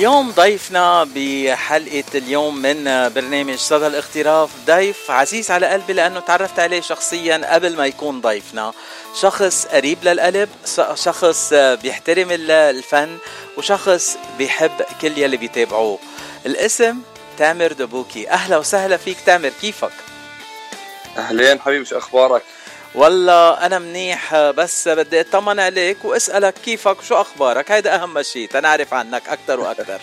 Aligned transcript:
اليوم 0.00 0.30
ضيفنا 0.30 1.08
بحلقة 1.14 2.04
اليوم 2.14 2.56
من 2.56 2.84
برنامج 3.14 3.54
صدى 3.54 3.86
الاغتراف 3.86 4.50
ضيف 4.66 5.10
عزيز 5.10 5.50
على 5.50 5.66
قلبي 5.66 5.92
لأنه 5.92 6.20
تعرفت 6.20 6.58
عليه 6.58 6.80
شخصيا 6.80 7.54
قبل 7.54 7.76
ما 7.76 7.86
يكون 7.86 8.20
ضيفنا 8.20 8.72
شخص 9.20 9.66
قريب 9.66 9.98
للقلب 10.02 10.48
شخص 10.94 11.52
بيحترم 11.52 12.28
الفن 12.50 13.18
وشخص 13.56 14.16
بيحب 14.38 14.82
كل 15.02 15.18
يلي 15.18 15.36
بيتابعوه 15.36 15.98
الاسم 16.46 16.98
تامر 17.38 17.72
دبوكي 17.72 18.30
أهلا 18.30 18.56
وسهلا 18.58 18.96
فيك 18.96 19.16
تامر 19.26 19.52
كيفك؟ 19.60 19.92
أهلين 21.16 21.60
حبيبي 21.60 21.84
شو 21.84 21.98
أخبارك؟ 21.98 22.42
والله 22.94 23.66
أنا 23.66 23.78
منيح 23.78 24.36
بس 24.36 24.88
بدي 24.88 25.20
أطمن 25.20 25.60
عليك 25.60 26.04
وأسألك 26.04 26.54
كيفك؟ 26.54 26.98
وشو 26.98 27.20
أخبارك؟ 27.20 27.70
هيدا 27.70 27.94
أهم 27.94 28.22
شيء 28.22 28.48
تنعرف 28.48 28.94
عنك 28.94 29.28
أكثر 29.28 29.60
وأكثر 29.60 30.00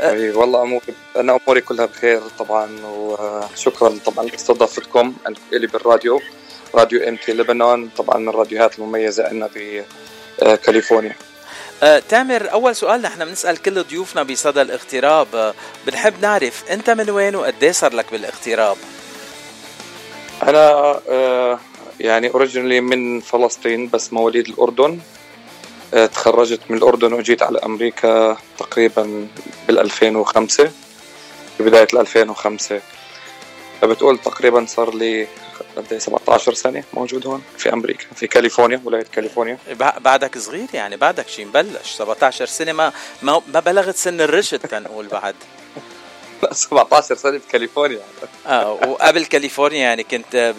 اي 0.00 0.30
والله 0.38 0.62
أموري 0.62 0.94
أنا 1.16 1.38
أموري 1.44 1.60
كلها 1.60 1.86
بخير 1.86 2.20
طبعا 2.38 2.78
وشكرا 2.84 3.98
طبعا 4.06 4.24
لاستضافتكم 4.24 5.14
لي 5.52 5.66
بالراديو 5.66 6.20
راديو 6.74 7.08
إم 7.08 7.16
تي 7.16 7.32
لبنان 7.32 7.88
طبعا 7.96 8.18
من 8.18 8.28
الراديوهات 8.28 8.78
المميزة 8.78 9.24
عندنا 9.24 9.50
بكاليفورنيا 10.40 11.16
أه 11.82 12.02
تامر 12.08 12.52
أول 12.52 12.76
سؤال 12.76 13.02
نحن 13.02 13.24
بنسأل 13.24 13.62
كل 13.62 13.82
ضيوفنا 13.82 14.22
بصدى 14.22 14.62
الاغتراب 14.62 15.34
أه 15.34 15.54
بنحب 15.86 16.22
نعرف 16.22 16.64
أنت 16.70 16.90
من 16.90 17.10
وين 17.10 17.36
وقد 17.36 17.70
صار 17.70 17.94
لك 17.94 18.06
بالاغتراب؟ 18.12 18.76
أنا 20.42 21.00
أه 21.08 21.58
يعني 22.00 22.30
originally 22.30 22.80
من 22.80 23.20
فلسطين 23.20 23.88
بس 23.88 24.12
مواليد 24.12 24.48
الأردن. 24.48 24.98
آه، 25.94 26.06
تخرجت 26.06 26.60
من 26.68 26.76
الأردن 26.76 27.12
وجيت 27.12 27.42
على 27.42 27.58
أمريكا 27.58 28.36
تقريبا 28.58 29.28
بال 29.68 29.78
2005 29.78 30.70
ببدايه 31.60 31.88
ال 31.92 31.98
2005 31.98 32.80
فبتقول 33.80 34.18
تقريبا 34.18 34.66
صار 34.66 34.94
لي 34.94 35.26
قد 35.76 35.98
17 35.98 36.54
سنة 36.54 36.84
موجود 36.94 37.26
هون 37.26 37.42
في 37.56 37.72
أمريكا 37.72 38.06
في 38.14 38.26
كاليفورنيا 38.26 38.80
ولاية 38.84 39.02
كاليفورنيا. 39.02 39.58
بعدك 39.98 40.38
صغير 40.38 40.68
يعني 40.74 40.96
بعدك 40.96 41.28
شي 41.28 41.44
مبلش. 41.44 41.92
17 41.92 42.46
سنة 42.46 42.72
ما 42.72 42.92
ما, 43.22 43.42
ما 43.54 43.60
بلغت 43.60 43.96
سن 43.96 44.20
الرشد 44.20 44.58
تنقول 44.58 45.06
بعد. 45.06 45.34
17 46.52 47.14
سنة 47.14 47.38
بكاليفورنيا 47.48 48.00
آه 48.46 48.72
وقبل 48.72 49.24
كاليفورنيا 49.26 49.78
يعني 49.80 50.02
كنت 50.02 50.54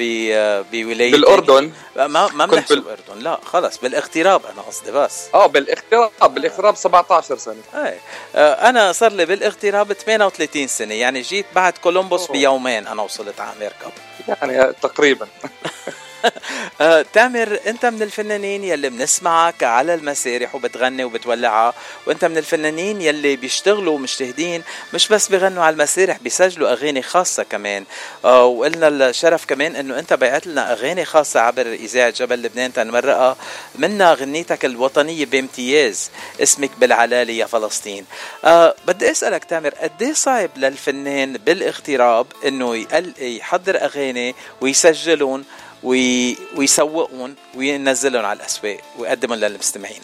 بولايه 0.71 1.11
بالأردن؟ 1.11 1.71
ما 1.95 2.07
ما 2.07 2.45
بنحسب 2.45 2.75
بال... 2.75 2.81
بالأردن 2.81 3.23
لا 3.23 3.39
خلص 3.45 3.77
بالاغتراب 3.77 4.45
أنا 4.45 4.61
قصدي 4.61 4.91
بس. 4.91 5.19
آه 5.33 5.45
بالاغتراب 5.47 6.11
بالاغتراب 6.33 6.75
17 6.75 7.37
سنة. 7.37 7.55
إيه 7.75 7.99
آه 8.35 8.69
أنا 8.69 8.91
صار 8.91 9.11
لي 9.11 9.25
بالاغتراب 9.25 9.93
38 9.93 10.67
سنة 10.67 10.93
يعني 10.93 11.21
جيت 11.21 11.45
بعد 11.55 11.73
كولومبوس 11.77 12.31
بيومين 12.31 12.87
أنا 12.87 13.01
وصلت 13.01 13.39
على 13.39 13.51
أمريكا. 13.57 13.91
يعني 14.27 14.73
تقريبا. 14.81 15.27
تامر 17.13 17.59
أنت 17.67 17.85
من 17.85 18.01
الفنانين 18.01 18.63
يلي 18.63 18.89
بنسمعك 18.89 19.63
على 19.63 19.93
المسارح 19.93 20.55
وبتغني 20.55 21.03
وبتولعها 21.03 21.73
وأنت 22.07 22.25
من 22.25 22.37
الفنانين 22.37 23.01
يلي 23.01 23.35
بيشتغلوا 23.35 23.99
مجتهدين 23.99 24.63
مش 24.93 25.07
بس 25.07 25.29
بيغنوا 25.29 25.63
على 25.63 25.73
المسارح 25.73 26.17
بيسجلوا 26.17 26.71
أغاني 26.71 27.01
خاصة 27.01 27.43
كمان. 27.43 27.85
آه، 28.25 28.45
وقلنا 28.45 28.87
الشرف 28.87 29.45
كمان 29.45 29.75
إنه 29.75 29.99
أنت 29.99 30.13
بعت 30.13 30.47
لنا 30.47 30.71
أغاني 30.73 31.05
خاصة 31.05 31.39
عبر 31.39 31.67
إذاعة 31.67 32.09
جبل 32.09 32.41
لبنان 32.41 32.73
تنمرقها. 32.73 33.37
منها 33.75 34.13
غنيتك 34.13 34.65
الوطنية 34.65 35.25
بامتياز 35.25 36.11
اسمك 36.41 36.71
بالعلالي 36.79 37.37
يا 37.37 37.45
فلسطين. 37.45 38.05
أه 38.45 38.75
بدي 38.87 39.11
أسألك 39.11 39.43
تامر 39.43 39.69
قد 39.69 40.01
إيه 40.01 40.13
صعب 40.13 40.49
للفنان 40.57 41.33
بالاغتراب 41.33 42.27
إنه 42.45 42.85
يحضر 43.19 43.81
أغاني 43.81 44.35
ويسجلون؟ 44.61 45.45
وي... 45.83 46.37
ويسوقون 46.55 47.35
وينزلهم 47.55 48.25
على 48.25 48.37
الأسواق 48.37 48.77
ويقدمهم 48.97 49.39
للمستمعين. 49.39 50.01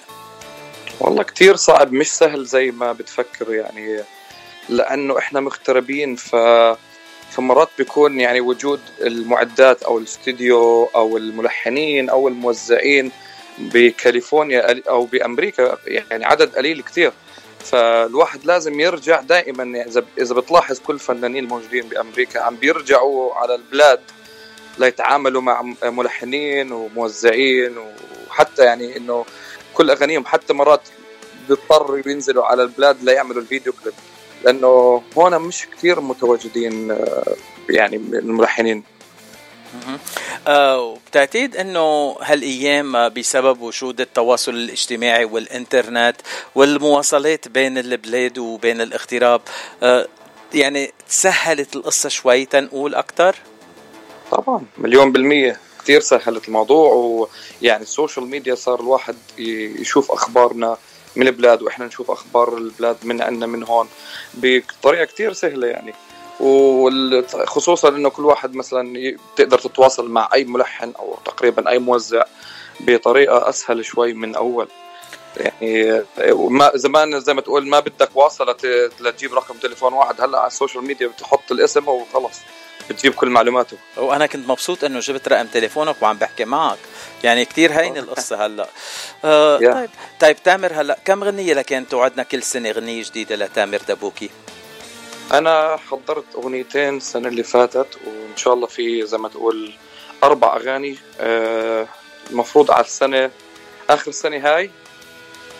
والله 1.00 1.24
كتير 1.24 1.56
صعب 1.56 1.94
مش 1.94 2.12
سهل 2.12 2.46
زي 2.46 2.72
ما 2.72 2.92
بتفكر 2.92 3.54
يعني 3.54 4.00
لأنه 4.70 5.18
إحنا 5.18 5.40
مغتربين 5.40 6.16
ف 6.16 6.36
فمرات 7.32 7.70
بيكون 7.78 8.20
يعني 8.20 8.42
وجود 8.42 8.80
المعدات 9.02 9.84
أو 9.84 9.98
الاستوديو 9.98 10.86
أو 10.86 11.18
الملحنين 11.18 12.10
أو 12.10 12.28
الموزعين 12.28 13.12
بكاليفورنيا 13.58 14.82
أو 14.90 15.06
بأمريكا 15.06 15.78
يعني 15.88 16.26
عدد 16.26 16.56
قليل 16.56 16.82
كثير 16.82 17.12
فالواحد 17.60 18.46
لازم 18.46 18.80
يرجع 18.80 19.22
دائما 19.22 19.64
يعني 19.64 19.92
إذا 20.18 20.34
بتلاحظ 20.34 20.80
كل 20.80 20.94
الفنانين 20.94 21.44
الموجودين 21.44 21.90
بأمريكا 21.90 22.40
عم 22.42 22.56
بيرجعوا 22.56 23.34
على 23.36 23.56
البلاد 23.56 24.00
ليتعاملوا 24.78 25.42
مع 25.42 25.74
ملحنين 25.84 26.72
وموزعين 26.72 27.76
وحتى 28.28 28.64
يعني 28.64 28.98
إنه 28.98 29.26
كل 29.74 29.90
أغانيهم 29.90 30.26
حتى 30.26 30.54
مرات 30.54 30.82
بيضطروا 31.50 32.02
ينزلوا 32.06 32.46
على 32.46 32.64
البلاد 32.64 33.04
ليعملوا 33.04 33.42
الفيديو 33.42 33.74
كليب. 33.74 33.94
لأنه 34.44 35.02
هون 35.18 35.40
مش 35.42 35.68
كثير 35.78 36.02
متواجدين 36.02 36.92
آه، 36.92 37.36
يعني 37.70 37.96
الملحنين. 37.96 38.84
آه 40.48 40.98
بتعتقد 41.08 41.56
إنه 41.56 42.18
هالأيام 42.22 43.10
بسبب 43.10 43.62
وجود 43.62 44.02
التواصل 44.02 44.52
الاجتماعي 44.52 45.26
والإنترنت 45.26 46.16
والمواصلات 46.56 47.48
بين 47.48 47.78
البلاد 47.78 48.38
وبين 48.38 48.82
الاغتراب 48.82 49.42
آه 49.84 50.08
يعني 50.54 50.94
تسهلت 51.10 51.76
القصة 51.76 52.10
شوي 52.10 52.46
تنقول 52.46 52.96
أكثر؟ 52.96 53.36
طبعا 54.32 54.62
مليون 54.78 55.12
بالمية. 55.12 55.60
كثير 55.84 56.02
سهلت 56.02 56.48
الموضوع 56.48 56.94
ويعني 56.94 57.84
ال 57.84 57.90
social 57.90 58.28
media 58.28 58.56
صار 58.56 58.80
الواحد 58.80 59.16
يشوف 59.80 60.12
أخبارنا 60.12 60.78
من 61.16 61.28
البلاد 61.28 61.62
وإحنا 61.62 61.86
نشوف 61.86 62.12
أخبار 62.12 62.58
البلاد 62.58 62.98
من 63.04 63.22
عندنا 63.22 63.46
من 63.46 63.64
هون 63.64 63.88
بطريقة 64.34 65.06
كثير 65.06 65.34
سهلة 65.34 65.68
يعني. 65.68 65.94
وخصوصا 66.40 67.90
إنه 67.90 68.10
كل 68.10 68.26
واحد 68.26 68.56
مثلا 68.56 69.18
تقدر 69.36 69.60
تتواصل 69.60 70.10
مع 70.10 70.30
أي 70.34 70.44
ملحن 70.44 70.94
أو 71.00 71.18
تقريبا 71.26 71.70
أي 71.70 71.80
موزع 71.80 72.24
بطريقة 72.80 73.50
أسهل 73.50 73.86
شوي 73.86 74.14
من 74.14 74.36
أول. 74.36 74.68
يعني 75.38 76.04
ما 76.34 76.72
زمان 76.76 77.20
زي 77.20 77.34
ما 77.34 77.42
تقول 77.42 77.68
ما 77.68 77.80
بدك 77.80 78.10
واصلة 78.16 78.56
لتجيب 79.00 79.34
رقم 79.34 79.58
تليفون 79.58 79.94
واحد. 79.94 80.22
هلأ 80.22 80.40
على 80.40 80.48
ال 80.48 80.53
social 80.53 80.84
media 80.84 81.08
بتحط 81.08 81.52
الاسم 81.52 81.88
وخلص 81.88 82.38
بتجيب 82.90 83.14
كل 83.14 83.30
معلوماته. 83.30 83.78
وأنا 83.98 84.26
كنت 84.26 84.50
مبسوط 84.50 84.84
إنه 84.84 85.00
جبت 85.00 85.28
رقم 85.28 85.48
تليفونك 85.48 85.96
وعم 86.02 86.18
بحكي 86.18 86.46
معك. 86.46 86.78
يعني 87.24 87.46
كثير 87.46 87.72
هين 87.74 87.98
القصة 87.98 88.46
هلأ. 88.46 88.68
آه 89.26 89.58
طيب 89.58 89.90
طيب 90.20 90.44
تامر 90.44 90.74
هلأ 90.74 91.00
كم 91.06 91.24
غنية 91.24 91.54
لكن 91.54 91.88
توعدنا 91.90 92.24
كل 92.24 92.44
سنة 92.44 92.72
غنية 92.72 93.04
جديدة 93.04 93.36
لتامر 93.36 93.80
دبوكي؟ 93.90 94.30
أنا 95.34 95.78
حضرت 95.92 96.26
أغنيتين 96.36 96.98
السنة 96.98 97.28
اللي 97.28 97.44
فاتت 97.44 97.88
وإن 98.06 98.38
شاء 98.38 98.54
الله 98.54 98.68
في 98.68 99.06
زي 99.06 99.18
ما 99.18 99.30
تقول 99.30 99.74
أربع 100.24 100.56
أغاني. 100.56 100.98
آه 101.20 101.88
المفروض 102.32 102.72
على 102.72 102.86
السنة 102.86 103.32
آخر 103.90 104.10
السنة 104.10 104.38
هاي 104.38 104.72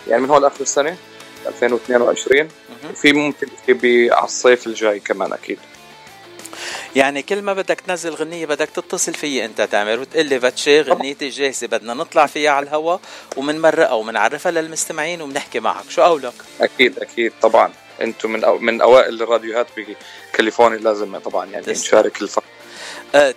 يعني 0.08 0.22
من 0.22 0.30
هون 0.30 0.42
لآخر 0.42 0.62
السنة 0.62 0.98
2022 1.48 2.48
وفي 2.92 3.14
ممكن 3.14 3.48
في 3.66 4.12
على 4.12 4.26
الصيف 4.26 4.68
الجاي 4.68 5.00
كمان 5.00 5.34
أكيد. 5.34 5.60
يعني 6.96 7.22
كل 7.22 7.42
ما 7.42 7.54
بدك 7.54 7.82
تنزل 7.82 8.14
غنية 8.14 8.46
بدك 8.46 8.70
تتصل 8.70 9.14
فيي 9.14 9.46
أنت 9.46 9.62
تامر 9.62 10.00
وتقول 10.00 10.26
لي 10.26 10.40
باتشي 10.40 10.82
غنيتي 10.82 11.30
جاهزة 11.30 11.68
بدنا 11.68 11.94
نطلع 11.94 12.26
فيها 12.26 12.52
على 12.52 12.64
الهواء 12.64 13.00
ومنمرقها 13.38 13.94
ومنعرفها 13.94 14.52
للمستمعين 14.52 15.22
وبنحكي 15.22 15.60
معك. 15.60 15.90
شو 15.90 16.02
قولك؟ 16.02 16.34
أكيد 16.62 17.00
أكيد 17.00 17.34
طبعا. 17.42 17.74
أنتم 18.02 18.32
من 18.32 18.44
أو 18.44 18.58
من 18.58 18.82
أوائل 18.82 19.22
الراديوهات 19.22 19.68
بكاليفورنيا 20.34 20.78
لازم 20.78 21.18
طبعا 21.18 21.46
يعني 21.46 21.66
نشارك 21.68 22.22
الفرق. 22.22 22.44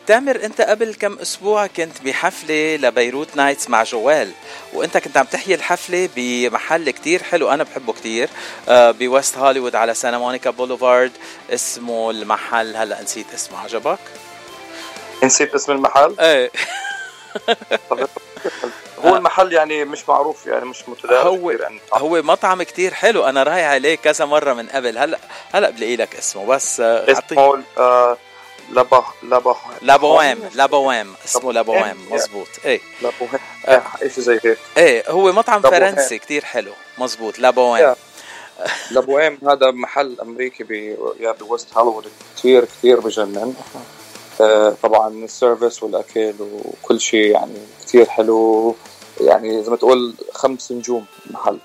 تامر 0.06 0.44
أنت 0.44 0.60
قبل 0.60 0.94
كم 0.94 1.18
أسبوع 1.18 1.66
كنت 1.66 2.02
بحفلة 2.04 2.76
لبيروت 2.76 3.36
نايتس 3.36 3.70
مع 3.70 3.82
جوال 3.82 4.30
وأنت 4.72 4.98
كنت 4.98 5.16
عم 5.16 5.24
تحيي 5.24 5.54
الحفلة 5.54 6.08
بمحل 6.16 6.90
كتير 6.90 7.22
حلو 7.22 7.50
أنا 7.50 7.64
بحبه 7.64 7.92
كتير 7.92 8.28
أه 8.68 8.90
ب 8.90 9.00
West 9.00 9.38
Hollywood 9.38 9.76
على 9.76 9.94
Santa 9.94 10.18
Monica 10.18 10.50
Boulevard 10.50 11.12
اسمه 11.50 12.10
المحل 12.10 12.76
هلا 12.76 13.02
نسيت 13.02 13.26
اسمه 13.34 13.58
عجبك 13.58 13.98
نسيت 15.24 15.54
اسم 15.54 15.72
المحل؟ 15.72 16.16
إيه. 16.20 16.50
هو 19.04 19.16
المحل 19.16 19.52
يعني 19.52 19.84
مش 19.84 20.08
معروف 20.08 20.46
يعني 20.46 20.64
مش 20.64 20.88
متداول 20.88 21.40
هو 21.40 21.50
يعني. 21.50 21.80
هو 21.94 22.22
مطعم 22.22 22.62
كتير 22.62 22.94
حلو 22.94 23.24
أنا 23.24 23.42
رايح 23.42 23.66
عليه 23.66 23.94
كذا 23.94 24.24
مرة 24.24 24.52
من 24.52 24.68
قبل 24.68 24.98
هلا 24.98 25.18
هلا 25.52 25.70
بلاقي 25.70 25.96
لك 25.96 26.16
اسمه 26.16 26.46
بس 26.46 26.80
اسمه 26.80 27.64
لابا 28.72 29.04
لابا 29.22 29.56
لابوام 29.82 30.38
لابوام 30.54 31.14
اسمه 31.24 31.52
لابوام 31.52 31.96
مزبوط 32.10 32.48
إيه 32.64 32.80
لابوام 33.02 33.40
إيش 34.02 34.20
زي 34.20 34.40
هيك 34.44 34.58
إيه 34.76 35.10
هو 35.10 35.32
مطعم 35.32 35.62
فرنسي 35.62 36.18
كتير 36.18 36.44
حلو. 36.44 36.72
مزبوط. 36.98 37.38
لابوام 37.38 37.96
لابويم 38.90 39.38
هذا 39.48 39.70
محل 39.70 40.16
أمريكي 40.22 40.64
ب 40.64 40.96
ب 41.40 41.48
West 41.48 41.76
Hollywood 41.76 42.06
كثير 42.36 42.64
كثير 42.64 43.00
بجنن. 43.00 43.54
آه، 44.40 44.76
طبعا 44.82 45.08
ال 45.08 45.18
service 45.18 45.82
والأكل 45.82 46.34
وكل 46.40 47.00
شيء 47.00 47.30
يعني 47.30 47.58
كثير 47.86 48.06
حلو. 48.06 48.76
يعني 49.20 49.62
زي 49.62 49.70
ما 49.70 49.76
تقول 49.76 50.14
خمس 50.32 50.72
نجوم 50.72 51.06
محل. 51.30 51.58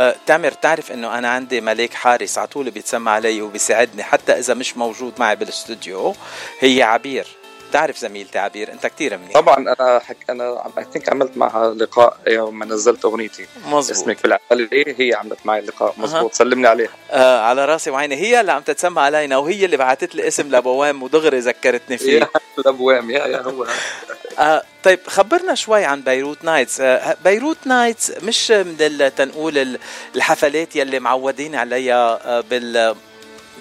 أه 0.00 0.16
تامر 0.26 0.52
تعرف 0.52 0.92
إنه 0.92 1.18
أنا 1.18 1.28
عندي 1.28 1.60
ملاك 1.60 1.94
حارس 1.94 2.38
على 2.38 2.46
طول 2.46 2.70
بيتسمى 2.70 3.10
علي 3.10 3.42
وبيساعدني 3.42 4.02
حتى 4.02 4.32
إذا 4.32 4.54
مش 4.54 4.76
موجود 4.76 5.12
معي 5.18 5.36
بالاستوديو 5.36 6.14
هي 6.58 6.82
عبير. 6.82 7.26
بتعرف 7.70 7.98
زميلتي 7.98 8.38
عبير 8.38 8.72
انت 8.72 8.86
كثير 8.86 9.18
منيح. 9.18 9.32
طبعا 9.32 9.56
أنا 9.56 9.98
حك 9.98 10.16
أنا 10.30 10.62
I 10.78 10.86
think 10.92 11.08
عملت 11.08 11.36
معها 11.36 11.74
لقاء 11.74 12.16
يوم 12.26 12.58
ما 12.58 12.66
نزلت 12.66 13.04
أغنيتي. 13.04 13.46
مزبوط 13.66 13.90
اسمك 13.90 14.22
بالعقل 14.22 14.68
هي 14.98 15.14
عملت 15.14 15.38
معي 15.44 15.58
اللقاء. 15.58 15.94
مزبوط 15.96 16.30
أه. 16.30 16.34
سلمني 16.34 16.66
عليها. 16.68 16.90
آه 17.10 17.40
على 17.40 17.64
راسي 17.64 17.90
وعيني. 17.90 18.16
هي 18.16 18.40
اللي 18.40 18.52
عم 18.52 18.62
تتسمى 18.62 19.00
علينا 19.00 19.36
وهي 19.36 19.64
اللي 19.64 19.76
بعثت 19.76 20.14
لي 20.14 20.28
اسم 20.28 20.56
البوم 20.56 21.02
ودغري 21.02 21.38
ذكرتني 21.38 21.98
فيه. 21.98 22.30
البوم 22.66 23.10
yeah 23.10 23.26
yeah 23.26 23.40
هو. 23.42 23.66
آه 24.38 24.62
طيب 24.84 25.00
خبرنا 25.06 25.54
شوي 25.54 25.84
عن 25.84 26.02
Beirut 26.02 26.44
Nights. 26.44 26.80
آه 26.80 27.16
Beirut 27.24 27.66
Nights 27.66 28.10
مش 28.22 28.50
من 28.50 29.12
تنقول 29.16 29.78
الحفلات 30.16 30.76
يلي 30.76 30.98
معودين 31.00 31.54
عليها 31.54 32.20
آه 32.24 32.40
بال 32.40 32.96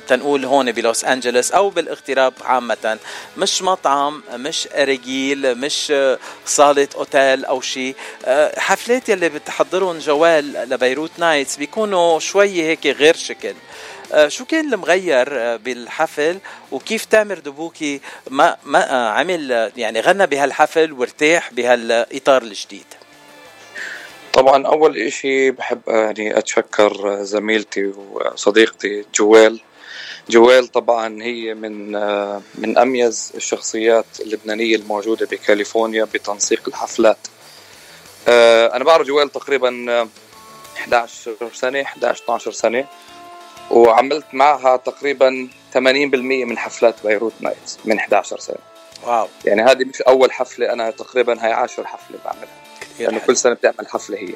تنقول 0.08 0.46
هون 0.46 0.72
ب 0.72 0.80
لوس 0.80 1.06
انجلوس 1.06 1.52
أو 1.52 1.70
بالاغتراب 1.70 2.34
عامة. 2.42 3.00
مش 3.38 3.62
مطعم 3.62 4.24
مش 4.34 4.68
رجيل 4.76 5.58
مش 5.58 5.94
صالة 6.46 6.88
أوتيل 6.96 7.46
أو 7.46 7.62
شيء 7.62 7.96
آه، 8.26 8.60
حفلات 8.60 9.10
يلي 9.10 9.30
بتحضرهم 9.30 10.00
جوال 10.00 10.70
ل 10.70 10.76
Beirut 10.76 11.12
Nights 11.18 11.56
بيكونوا 11.56 12.20
شوي 12.20 12.62
هيك 12.62 12.88
غير 12.88 13.16
شكل. 13.16 13.54
آه، 14.14 14.28
شو 14.28 14.46
كان 14.46 14.74
المغير 14.74 15.28
آه، 15.32 15.56
بالحفل؟ 15.56 16.40
وكيف 16.72 17.06
تامر 17.06 17.40
دبوكي 17.40 18.02
ما 18.30 18.58
ما 18.64 18.80
عمل 19.10 19.72
يعني 19.78 20.00
غنى 20.00 20.28
بهالحفل 20.28 20.94
وارتاح 20.94 21.54
بهالإطار 21.54 22.42
الجديد؟ 22.42 22.86
طبعا 24.34 24.68
أول 24.68 24.98
إشي 24.98 25.52
بحب 25.52 25.82
يعني 25.88 26.38
أتشكر 26.38 27.24
زميلتي 27.24 27.86
وصديقتي 28.12 29.06
جوال. 29.16 29.60
جويل 30.30 30.68
طبعا 30.68 31.24
هي 31.24 31.54
من 31.54 31.92
من 32.56 32.78
أميز 32.78 33.32
الشخصيات 33.36 34.06
اللبنانية 34.20 34.76
الموجودة 34.76 35.26
بكاليفورنيا 35.26 36.04
بتنسيق 36.04 36.62
الحفلات. 36.68 37.18
أنا 38.74 38.84
بعرف 38.84 39.08
جويل 39.08 39.30
تقريبا 39.30 40.10
11 40.78 41.36
سنة 41.54 41.82
11 41.82 42.24
12 42.24 42.52
سنة 42.52 42.86
وعملت 43.72 44.26
معها 44.34 44.78
تقريبا 44.78 45.48
80% 45.74 45.78
من 45.78 46.58
حفلات 46.58 46.96
Beirut 47.04 47.34
Nights 47.40 47.78
من 47.86 47.98
11 47.98 48.40
سنة. 48.40 48.58
wow. 49.04 49.28
يعني 49.46 49.62
هذه 49.62 49.84
مش 49.84 50.02
أول 50.02 50.32
حفلة 50.32 50.74
أنا 50.74 50.92
تقريبا 50.92 51.46
هي 51.46 51.54
10 51.54 51.84
حفلة 51.84 52.18
بعملها. 52.26 52.64
يعني 53.00 53.20
كل 53.20 53.38
سنة 53.38 53.54
بتعمل 53.54 53.88
حفلة 53.88 54.18
هي. 54.18 54.34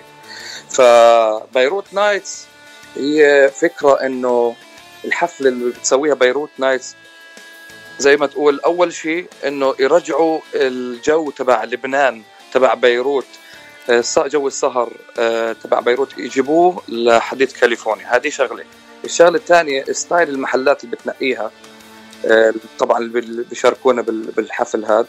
ف 0.69 0.87
Beirut 0.87 1.93
Nights 1.93 2.45
هي 2.95 3.51
فكرة 3.55 4.05
إنه 4.05 4.55
الحفله 5.05 5.49
اللي 5.49 5.69
بتسويها 5.69 6.13
Beirut 6.13 6.49
Nights 6.57 6.95
زي 7.99 8.17
ما 8.17 8.27
تقول 8.27 8.59
أول 8.59 8.93
شيء 8.93 9.27
إنه 9.47 9.75
يرجعوا 9.79 10.39
الجو 10.55 11.31
تبع 11.31 11.63
لبنان 11.63 12.23
تبع 12.53 12.73
بيروت 12.73 13.25
آه، 13.89 14.03
جو 14.17 14.47
السهر 14.47 14.93
آه، 15.19 15.53
تبع 15.53 15.79
بيروت 15.79 16.17
يجيبوه 16.17 16.81
لحديت 16.87 17.53
كاليفورنيا. 17.53 18.15
هذه 18.15 18.29
شغلة. 18.29 18.63
الشغلة 19.05 19.37
الثانية 19.37 19.83
style 19.83 20.29
المحلات 20.29 20.83
اللي 20.83 20.95
بتنقيها 20.95 21.51
آه، 22.25 22.53
طبعا 22.79 22.99
اللي 22.99 23.43
بيشاركونا 23.43 24.01
بالحفل 24.01 24.85
هذا. 24.85 25.07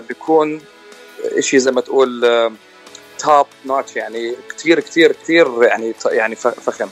بيكون 0.00 0.60
شيء 1.38 1.60
زي 1.60 1.70
ما 1.70 1.80
تقول 1.80 2.20
top 3.18 3.46
notch 3.66 3.96
يعني 3.96 4.36
كثير 4.56 4.80
كثير 4.80 5.12
كثير 5.12 5.62
يعني 5.62 5.94
يعني 6.06 6.34
فخم. 6.36 6.88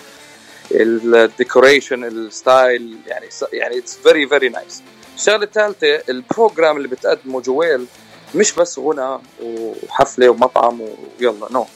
ال 0.71 0.83
decoration 0.83 2.05
ال 2.05 2.20
style 2.20 2.99
يعني 3.07 3.29
يعني 3.53 3.79
it's 3.79 3.97
very 3.97 4.29
very 4.29 4.49
nice 4.49 4.83
الشغلة 5.17 5.45
الثالثة 5.45 6.03
ال 6.09 6.17
program 6.17 6.77
اللي 6.77 6.89
بتقدمه 6.89 7.41
جويل 7.41 7.87
مش 8.35 8.53
بس 8.53 8.79
غنى 8.79 9.19
وحفلة 9.43 10.29
ومطعم 10.29 10.81
ويلا 10.81 11.49
no 11.50 11.65
no. 11.65 11.67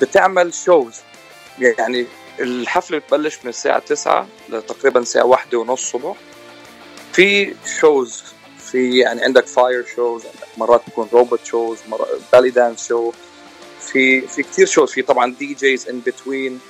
بتعمل 0.00 0.54
shows 0.54 0.94
يعني 1.58 2.06
الحفلة 2.40 2.98
بتبلش 2.98 3.38
من 3.44 3.48
الساعة 3.50 3.78
9 3.78 4.28
لتقريبا 4.48 5.00
الساعة 5.00 5.24
واحدة 5.24 5.58
ونص 5.58 5.90
صبح. 5.92 6.16
في 7.12 7.54
shows 7.80 8.22
في 8.58 8.98
يعني 8.98 9.24
عندك 9.24 9.46
fire 9.46 9.84
shows 9.96 10.22
مرات 10.58 10.82
بيكون 10.86 11.08
robot 11.12 11.44
shows 11.44 11.78
belly 12.32 12.50
dance 12.50 12.88
show 12.88 13.12
في 13.80 14.20
في 14.20 14.42
كثير 14.42 14.66
shows 14.66 14.90
في 14.90 15.02
طبعا 15.02 15.34
DJs 15.38 15.88
in 15.88 16.00
between 16.00 16.60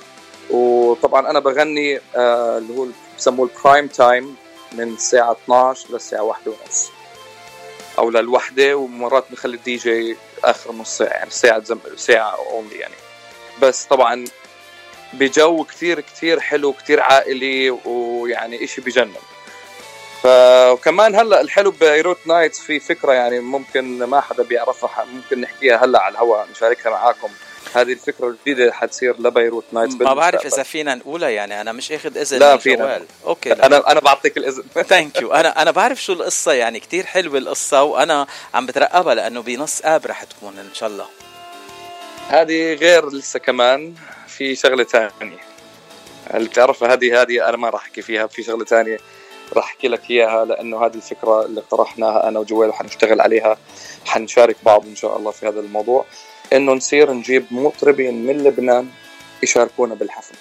وطبعا 0.49 1.29
أنا 1.29 1.39
بغني 1.39 1.99
آه 2.15 2.57
اللي 2.57 2.77
هو 2.77 2.87
بسموه 3.17 3.49
ال 3.57 3.62
prime 3.62 3.87
time 3.87 4.35
من 4.73 4.93
الساعة 4.93 5.31
12 5.31 5.93
للساعه 5.93 6.23
1 6.23 6.47
ونص. 6.47 6.89
أو 7.97 8.09
للوحدة 8.09 8.75
ومرات 8.75 9.25
بنخلي 9.29 9.55
الدي 9.57 9.75
جي 9.75 10.17
آخر 10.43 10.71
نص 10.71 10.97
ساعة 10.97 11.09
يعني 11.09 11.29
ساعة 11.31 11.59
زم... 11.63 11.79
ساعة 11.95 12.35
only 12.51 12.75
يعني. 12.75 12.93
بس 13.61 13.85
طبعا 13.85 14.25
بجو 15.13 15.63
كثير 15.63 15.99
كثير 15.99 16.39
حلو 16.39 16.73
كثير 16.73 17.01
عائلي 17.01 17.69
ويعني 17.69 18.63
إشي 18.63 18.81
بجنن. 18.81 19.13
فكمان 20.23 21.15
هلأ 21.15 21.41
الحلو 21.41 21.71
ب 21.71 21.79
Beirut 21.79 22.27
Nights 22.27 22.59
في 22.59 22.79
فكرة 22.79 23.13
يعني 23.13 23.39
ممكن 23.39 24.03
ما 24.03 24.21
حدا 24.21 24.43
بيعرفها 24.43 25.05
ممكن 25.13 25.41
نحكيها 25.41 25.85
هلأ 25.85 26.01
على 26.01 26.11
الهواء 26.11 26.47
نشاركها 26.51 26.89
معاكم. 26.89 27.29
هذه 27.75 27.93
الفكرة 27.93 28.27
الجديدة 28.27 28.71
حتصير 28.73 29.21
ل 29.21 29.27
Beirut 29.27 29.65
Nights 29.71 29.93
ما 29.93 30.13
بعرف 30.13 30.45
إذا 30.45 30.63
فينا 30.63 30.95
نقولها 30.95 31.29
يعني 31.29 31.61
أنا 31.61 31.71
مش 31.71 31.91
أخذ 31.91 32.17
إذن 32.17 32.39
لا 32.39 32.57
فينا. 32.57 33.01
okay 33.25 33.49
لا. 33.49 33.65
أنا 33.65 33.91
أنا 33.91 33.99
بعطيك 33.99 34.37
الإذن. 34.37 34.63
thank 34.89 35.21
you 35.21 35.33
أنا 35.33 35.61
أنا 35.61 35.71
بعرف 35.71 36.03
شو 36.03 36.13
القصة 36.13 36.53
يعني 36.53 36.79
كتير 36.79 37.05
حلوة 37.05 37.37
القصة 37.37 37.83
وأنا 37.83 38.27
عم 38.53 38.65
بترقبها 38.65 39.15
لأنه 39.15 39.41
بنص 39.41 39.81
آب 39.85 40.05
رح 40.05 40.23
تكون 40.23 40.57
إن 40.57 40.73
شاء 40.73 40.89
الله. 40.89 41.05
هذه 42.29 42.73
غير 42.73 43.09
لسه 43.09 43.39
كمان 43.39 43.93
في 44.27 44.55
شغلة 44.55 44.83
ثانية 44.83 45.37
اللي 46.33 46.49
بتعرفها 46.49 46.93
هذه 46.93 47.21
هذه 47.21 47.49
أنا 47.49 47.57
ما 47.57 47.69
راح 47.69 47.81
أحكي 47.81 48.01
فيها 48.01 48.27
في 48.27 48.43
شغلة 48.43 48.65
ثانية 48.65 48.97
راح 49.53 49.65
أحكي 49.65 49.87
لك 49.87 50.11
إياها 50.11 50.45
لأنه 50.45 50.85
هذه 50.85 50.95
الفكرة 50.95 51.45
اللي 51.45 51.59
اقترحناها 51.61 52.27
أنا 52.27 52.39
وجويل 52.39 52.69
وحنشتغل 52.69 53.21
عليها 53.21 53.57
حنشارك 54.05 54.55
بعض 54.63 54.85
إن 54.85 54.95
شاء 54.95 55.17
الله 55.17 55.31
في 55.31 55.47
هذا 55.47 55.59
الموضوع 55.59 56.05
إنه 56.53 56.73
نصير 56.73 57.11
نجيب 57.11 57.45
مطربين 57.51 58.25
من 58.25 58.43
لبنان 58.43 58.89
يشاركونا 59.43 59.95
بالحفل. 59.95 60.35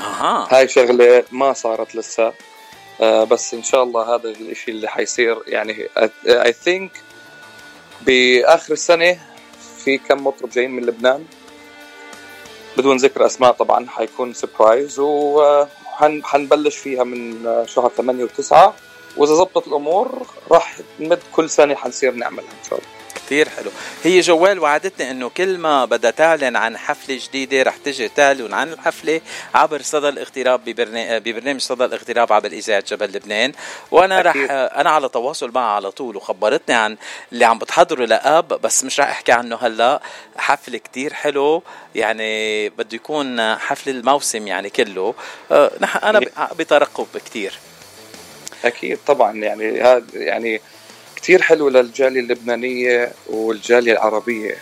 أها. 0.00 0.48
هاي 0.50 0.68
شغلة 0.68 1.24
ما 1.32 1.52
صارت 1.52 1.96
لسه 1.96 2.32
آه 3.00 3.24
بس 3.24 3.54
إن 3.54 3.62
شاء 3.62 3.82
الله 3.82 4.14
هذا 4.14 4.28
الإشي 4.28 4.70
اللي 4.70 4.88
حيصير 4.88 5.38
يعني 5.46 5.88
اي 6.26 6.52
ثينك 6.52 6.92
بآخر 8.06 8.72
السنة 8.72 9.18
في 9.84 9.98
كم 9.98 10.26
مطرب 10.26 10.50
جايين 10.50 10.70
من 10.70 10.82
لبنان. 10.82 11.24
بدون 12.76 12.96
ذكر 12.96 13.26
أسماء 13.26 13.52
طبعا 13.52 13.86
حيكون 13.88 14.34
سربرايز 14.34 15.00
وحنبلش 16.00 16.76
فيها 16.76 17.04
من 17.04 17.44
شهر 17.66 17.88
8 17.88 18.26
و9 18.26 18.54
وإذا 19.16 19.34
زبطت 19.34 19.66
الأمور 19.66 20.26
راح 20.50 20.78
نمد 21.00 21.20
كل 21.32 21.50
سنه 21.50 21.74
حنصير 21.74 22.12
نعملها 22.12 22.50
إن 22.50 22.68
شاء 22.70 22.78
الله. 22.78 23.01
كثير 23.26 23.48
حلو. 23.48 23.70
هي 24.04 24.20
جوال 24.20 24.58
وعدتني 24.58 25.10
إنه 25.10 25.28
كل 25.28 25.58
ما 25.58 25.84
بدها 25.84 26.10
تعلن 26.10 26.56
عن 26.56 26.78
حفلة 26.78 27.20
جديدة 27.28 27.62
رح 27.62 27.76
تجي 27.76 28.08
تعلن 28.08 28.54
عن 28.54 28.72
الحفلة 28.72 29.20
عبر 29.54 29.82
صدى 29.82 30.08
الاغتراب 30.08 30.64
ببرنامج 30.64 31.60
صدى 31.60 31.84
الاغتراب 31.84 32.32
عبر 32.32 32.48
إذاعة 32.48 32.84
جبل 32.88 33.06
لبنان. 33.06 33.52
وأنا 33.90 34.20
أكيد. 34.30 34.44
رح 34.44 34.50
أنا 34.50 34.90
على 34.90 35.08
تواصل 35.08 35.50
معها 35.54 35.74
على 35.74 35.90
طول 35.90 36.16
وخبرتني 36.16 36.74
عن 36.74 36.96
اللي 37.32 37.44
عم 37.44 37.58
بتحضره 37.58 38.04
لأب 38.04 38.48
بس 38.48 38.84
مش 38.84 39.00
رح 39.00 39.08
أحكي 39.08 39.32
عنه 39.32 39.56
هلأ. 39.56 40.02
حفل 40.36 40.76
كتير 40.76 41.12
حلو 41.12 41.62
يعني 41.94 42.68
بده 42.68 42.88
يكون 42.96 43.56
حفل 43.56 43.90
الموسم 43.90 44.46
يعني 44.46 44.70
كله. 44.70 45.14
أه، 45.52 45.70
أنا 46.02 46.20
بترقب 46.58 47.06
كتير. 47.24 47.58
أكيد 48.64 48.98
طبعا 49.06 49.32
يعني 49.32 49.80
هذا 49.80 50.04
يعني 50.14 50.60
كثير 51.22 51.42
حلو 51.42 51.68
للجالية 51.68 52.20
اللبنانية 52.20 53.12
والجالية 53.26 53.92
العربية. 53.92 54.56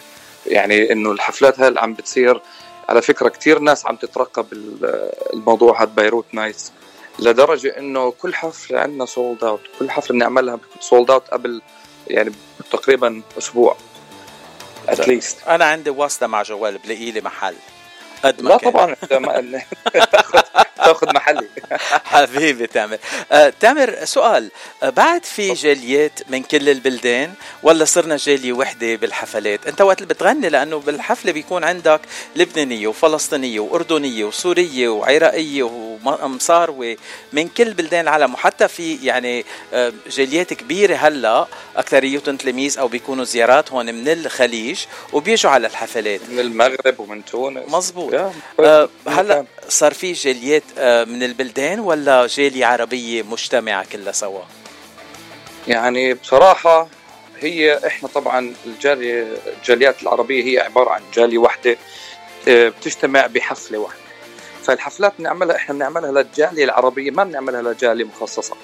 يعني 0.47 0.93
إنه 0.93 1.13
الحفلات 1.13 1.61
هاي 1.61 1.75
عم 1.79 1.95
بتصير 1.95 2.41
على 2.89 3.03
فكرة 3.03 3.29
كثير 3.29 3.59
ناس 3.59 3.87
عم 3.87 3.97
تترقب 3.97 4.47
الموضوع 5.33 5.83
هذا 5.83 5.91
Beirut 5.97 6.25
Nights 6.33 6.73
لدرجة 7.19 7.79
إنه 7.79 8.11
كل 8.11 8.35
حفلة 8.35 8.81
عندنا 8.81 9.07
sold 9.07 9.45
out 9.45 9.61
كل 9.79 9.91
حفلة 9.91 10.17
بنعملها 10.17 10.59
sold 10.81 11.11
out 11.11 11.29
قبل 11.29 11.63
يعني 12.09 12.33
تقريبا 12.71 13.23
أسبوع 13.39 13.77
اتليست 14.89 15.37
أنا 15.49 15.65
عندي 15.65 15.91
واسطة 15.91 16.27
مع 16.27 16.43
جوال 16.43 16.79
بلاقي 16.79 17.11
لي 17.11 17.21
محل. 17.21 17.55
قد 18.25 18.43
ما 18.43 18.49
لا 18.49 18.57
كان. 18.57 18.73
طبعا 18.73 18.97
تاخذ 20.77 21.15
محلي. 21.15 21.47
حبيبي 22.13 22.67
تامر. 22.67 22.99
آه، 23.33 23.53
تامر 23.61 24.05
سؤال. 24.05 24.51
آه، 24.83 24.91
بعد 24.91 25.25
في 25.25 25.53
جاليات 25.53 26.21
من 26.29 26.43
كل 26.43 26.69
البلدان 26.69 27.33
ولا 27.63 27.85
صرنا 27.85 28.17
جالية 28.17 28.53
وحدة 28.53 28.97
بالحفلات؟ 28.97 29.67
أنت 29.67 29.81
وقت 29.81 30.03
اللي 30.03 30.15
بتغني 30.15 30.49
لأنه 30.49 30.79
بالحفلة 30.79 31.33
بيكون 31.33 31.65
عندك 31.65 32.01
لبنانية 32.37 32.87
وفلسطينية 32.89 33.61
وأردنية 33.61 34.25
وسورية 34.25 34.89
وعراقية 34.89 35.63
ومصاروة 35.63 36.97
من 37.33 37.49
كل 37.49 37.75
بلدان 37.75 38.01
العالم. 38.01 38.35
وحتى 38.35 38.69
في 38.69 38.95
يعني 39.03 39.45
آه، 39.73 39.93
جاليات 40.11 40.53
كبيرة 40.55 40.97
هلا 40.97 41.47
اكثريتهم 41.77 42.37
تلاميذ 42.37 42.79
أو 42.79 42.89
بيكونوا 42.89 43.25
زيارات 43.25 43.73
هون 43.73 43.95
من 43.95 44.09
الخليج 44.09 44.81
وبيجوا 45.13 45.51
على 45.51 45.67
الحفلات. 45.67 46.21
من 46.29 46.39
المغرب 46.41 47.01
ومن 47.01 47.25
تونس. 47.25 47.63
مزبوط. 47.69 48.15
آه 48.61 48.89
هلا 49.09 49.45
صار 49.69 49.95
في 49.95 50.13
جاليات 50.13 50.40
آه 50.79 51.05
من 51.05 51.23
البلدان 51.23 51.81
ولا 51.81 52.27
جالية 52.27 52.67
عربية 52.67 53.23
مجتمعة 53.23 53.87
كلها 53.93 54.13
سوا؟ 54.13 54.41
يعني 55.69 56.15
بصراحة 56.15 56.89
هي 57.41 57.87
إحنا 57.87 58.09
طبعا 58.09 58.55
الجالية 58.67 59.27
الجاليات 59.59 60.03
العربية 60.03 60.45
هي 60.45 60.61
عبارة 60.65 60.91
عن 60.91 61.03
جالية 61.15 61.39
واحدة 61.39 61.77
آه، 62.49 62.69
بتجتمع 62.69 63.27
بحفلة 63.27 63.79
واحدة. 63.79 64.01
فالحفلات 64.63 65.13
بنعملها 65.19 65.57
إحنا 65.57 65.75
بنعملها 65.75 66.13
للجالية 66.13 66.65
العربية 66.65 67.11
ما 67.11 67.25
بنعملها 67.25 67.63
لجالية 67.63 68.05
مخصصة. 68.05 68.57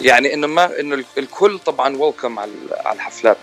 يعني 0.00 0.34
إنه 0.34 0.46
ما 0.46 0.80
إنه 0.80 1.04
الكل 1.18 1.58
طبعا 1.58 1.96
ويلكم 1.96 2.38
على 2.38 2.50
الحفلات. 2.92 3.36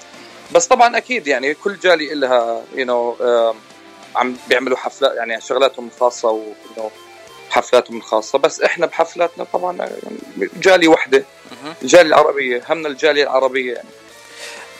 بس 0.52 0.68
طبعا 0.68 0.98
أكيد 0.98 1.28
يعني 1.28 1.54
كل 1.54 1.80
جالية 1.80 2.14
لها 2.14 2.64
يو 2.76 2.86
نو 2.86 3.16
عم 4.16 4.38
بيعملوا 4.50 4.78
حفلات 4.78 5.16
يعني 5.16 5.42
شغلاتهم 5.42 5.88
الخاصة 5.88 6.30
و 6.30 6.44
you 6.44 6.80
know, 6.80 7.13
حفلاتهم 7.54 7.98
الخاصة 7.98 8.38
بس 8.40 8.62
إحنا 8.62 8.86
بحفلاتنا 8.86 9.44
طبعا 9.54 9.90
جالية 10.38 10.88
واحدة 10.88 11.24
مهم. 11.64 11.74
الجالية 11.82 12.08
العربية 12.08 12.64
همنا 12.70 12.88
الجالية 12.88 13.24
العربية 13.24 13.74
يعني. 13.74 13.88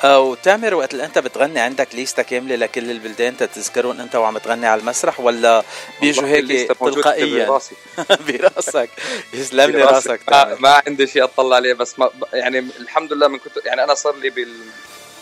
آه 0.04 0.20
وتامر 0.20 0.74
وقت 0.74 0.94
اللي 0.94 1.06
أنت 1.06 1.20
بتغني 1.20 1.60
عندك 1.60 1.88
ليستا 1.96 2.22
كاملة 2.22 2.56
لكل 2.56 2.92
البلدان 2.92 3.38
تتذكرهم 3.38 4.00
أنت 4.00 4.16
وعم 4.16 4.38
تغني 4.38 4.68
على 4.68 4.82
المسرح 4.82 5.20
ولا 5.20 5.64
بيجوا 6.02 6.28
هيك 6.28 6.72
تلقائيا؟ 6.80 7.46
براسي 7.50 7.76
براسك. 8.28 8.90
يسلم 9.34 9.72
لي. 9.72 9.84
راسك. 9.84 10.20
ما, 10.32 10.44
تامر 10.44 10.60
ما 10.62 10.82
عندي 10.88 11.08
شيء 11.08 11.24
أطلع 11.24 11.56
عليه 11.56 11.74
بس 11.74 12.00
ما 12.00 12.10
يعني 12.34 12.60
الحمد 12.80 13.14
لله 13.14 13.28
من 13.28 13.38
كنت 13.40 13.66
يعني 13.66 13.84
أنا 13.84 13.94
صار 13.94 14.16
لي 14.16 14.30
بال 14.30 14.54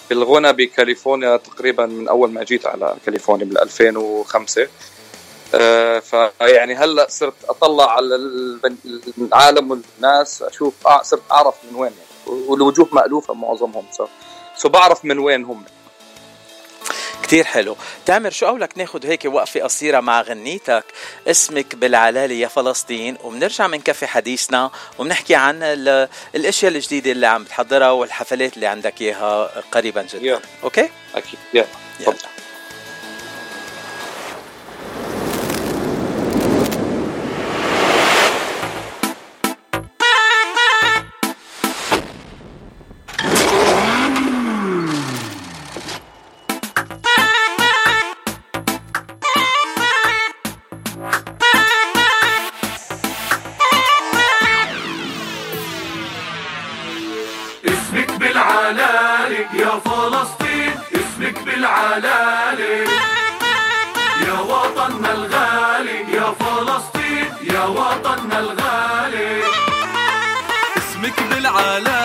بالغنى 0.10 0.54
بكاليفورنيا 0.54 1.38
تقريبا 1.38 1.86
من 1.86 2.08
أول 2.08 2.32
ما 2.32 2.44
جيت 2.44 2.66
على 2.66 2.96
كاليفورنيا 3.06 3.46
بال 3.46 3.62
2005 3.62 4.62
آه 4.62 4.68
فيعني 6.02 6.76
هلا 6.76 7.08
صرت 7.10 7.34
أطلع 7.50 7.92
على 7.92 8.16
العالم 9.18 9.72
والناس 9.72 10.42
أشوف 10.42 10.74
آه 10.88 11.02
صرت 11.02 11.22
أعرف 11.32 11.56
من 11.72 11.76
وين 11.76 11.92
يعني 11.92 12.40
والوجوه 12.50 12.88
مألوفة 12.92 13.34
معظمهم 13.34 13.86
so 13.92 14.08
so 14.58 14.70
بعرف 14.70 15.06
من 15.06 15.20
وين 15.20 15.44
هم. 15.46 15.64
كتير 17.24 17.44
حلو. 17.46 17.76
تامر 18.06 18.30
شو 18.30 18.46
قولك 18.46 18.78
ناخد 18.78 19.06
هيك 19.06 19.26
وقفة 19.26 19.62
قصيرة 19.62 20.00
مع 20.00 20.22
غنيتك؟ 20.22 20.84
اسمك 21.28 21.76
بالعلالي 21.76 22.40
يا 22.40 22.48
فلسطين 22.48 23.18
وبنرجع 23.24 23.68
منكفي 23.68 24.08
حديثنا 24.08 24.72
وبنحكي 25.00 25.36
عن 25.36 25.64
ال- 25.64 26.08
الأشياء 26.36 26.72
الجديدة 26.72 27.12
اللي 27.12 27.28
عم 27.28 27.44
بتحضرها 27.44 27.92
والحفلات 27.92 28.56
اللي 28.56 28.68
عندك 28.68 29.02
إياها 29.02 29.62
قريبا 29.72 30.02
جدا. 30.02 30.26
يلا. 30.28 30.40
okay؟ 30.64 30.90
أكيد. 31.16 31.40
يلا. 31.54 31.66
يلا. 32.00 32.12
تفضل 32.12 32.30
بالعلالي 58.76 59.46
يا 59.54 59.80
فلسطين 59.86 60.74
اسمك 60.96 61.40
بالعلالي 61.46 62.84
يا 64.28 64.40
وطننا 64.40 65.12
الغالي 65.14 66.00
يا 66.14 66.34
فلسطين 66.40 67.26
يا 67.54 67.64
وطننا 67.64 68.40
الغالي. 68.40 69.42
اسمك 70.78 71.18
بالعلالي 71.30 72.01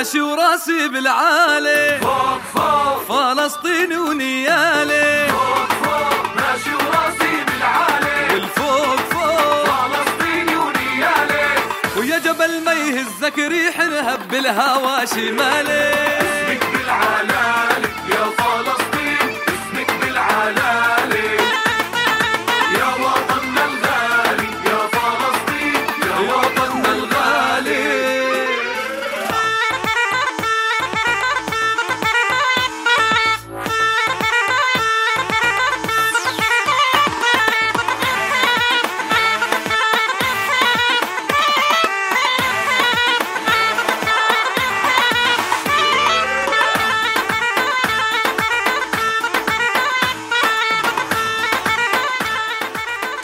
ماشي 0.00 0.20
وراسي 0.20 0.88
بالعالي 0.88 1.98
فوق 2.00 2.40
فوق. 2.54 3.02
فلسطين 3.08 3.92
ونيالي. 3.98 5.28
فوق 5.28 5.68
فوق. 5.82 6.36
ماشي 6.36 6.74
وراسي 6.74 7.44
بالعالي 7.46 8.34
والفوق 8.34 8.96
فوق. 8.96 9.64
فلسطيني 9.64 10.56
ونيالي. 10.56 11.48
ويا 11.96 12.18
جبل 12.18 12.64
ما 12.64 12.72
يهزك 12.72 13.38
ريح 13.38 13.78
نهب 13.78 14.28
بالهوا 14.30 15.04
شمالي. 15.04 15.99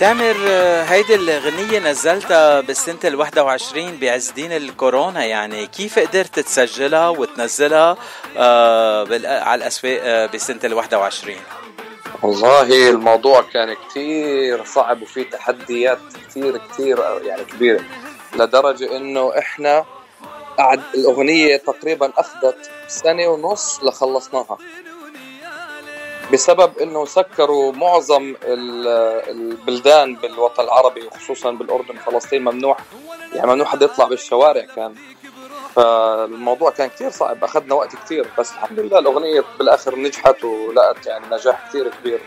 تامر 0.06 0.36
هيدي 0.88 1.14
الغنية 1.14 1.78
نزلتها 1.78 2.60
بالسنة 2.60 2.98
ال 3.04 3.14
21 3.14 3.98
بعز 3.98 4.30
دين 4.30 4.52
الكورونا 4.52 5.24
يعني 5.24 5.66
كيف 5.66 5.98
قدرت 5.98 6.40
تسجلها 6.40 7.08
وتنزلها 7.08 7.96
آه 8.36 9.06
على 9.24 9.58
الأسواق 9.58 10.00
آه 10.02 10.26
بسنة 10.26 10.58
ال 10.64 10.74
21 10.74 11.36
والله 12.22 12.90
الموضوع 12.90 13.42
كان 13.42 13.76
كتير 13.88 14.64
صعب 14.64 15.02
وفي 15.02 15.24
تحديات 15.24 15.98
كتير 16.28 16.56
كتير 16.56 16.98
يعني 17.22 17.44
كبيرة 17.44 17.84
لدرجة 18.36 18.96
إنه 18.96 19.38
إحنا 19.38 19.84
قعد 20.58 20.82
الأغنية 20.94 21.56
تقريبا 21.56 22.12
أخذت 22.18 22.70
سنة 22.88 23.26
ونص 23.26 23.80
لخلصناها. 23.82 24.58
بسبب 26.32 26.78
إنه 26.78 27.04
سكروا 27.04 27.72
معظم 27.72 28.34
ال- 28.44 28.88
البلدان 29.30 30.16
بالوطن 30.16 30.64
العربي 30.64 31.06
وخصوصا 31.06 31.50
بالأردن 31.50 31.96
فلسطين 31.96 32.44
ممنوع. 32.44 32.76
يعني 33.34 33.46
ممنوع 33.46 33.66
حد 33.66 33.82
يطلع 33.82 34.04
بالشوارع 34.04 34.64
كان. 34.76 34.94
فالموضوع 35.74 36.70
كان 36.70 36.88
كتير 36.88 37.10
صعب. 37.10 37.44
أخذنا 37.44 37.74
وقت 37.74 37.96
كتير 37.96 38.26
بس 38.38 38.52
الحمد 38.52 38.80
لله 38.80 38.98
الأغنية 38.98 39.44
بالآخر 39.58 39.96
نجحت 39.98 40.44
ولقت 40.44 41.06
يعني 41.06 41.24
نجاح 41.30 41.68
كتير 41.68 41.90
كبير. 42.00 42.20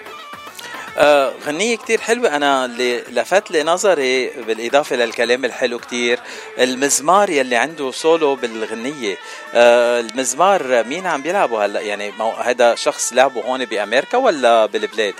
غنية 1.45 1.77
كتير 1.77 2.01
حلوة. 2.01 2.35
أنا 2.35 2.65
اللي 2.65 2.97
لفت 2.97 3.51
لي 3.51 3.63
نظري 3.63 4.27
بالإضافة 4.29 4.95
للكلام 4.95 5.45
الحلو 5.45 5.79
كتير 5.79 6.19
المزمار 6.59 7.29
يلي 7.29 7.55
عنده 7.55 7.91
سولو 7.91 8.35
بالغنية. 8.35 9.17
آه 9.53 9.99
المزمار 9.99 10.83
مين 10.83 11.07
عم 11.07 11.21
بيلعبه 11.21 11.65
هلا؟ 11.65 11.79
يعني 11.79 12.13
هذا 12.43 12.75
شخص 12.75 13.13
لعبه 13.13 13.41
هون 13.41 13.65
بأمريكا 13.65 14.17
ولا 14.17 14.65
بالبلاد؟ 14.65 15.13